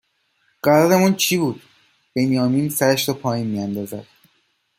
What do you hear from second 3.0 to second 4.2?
را پایین می اندازد